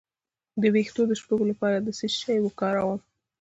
[0.61, 2.99] د ویښتو د شپږو لپاره باید څه شی وکاروم؟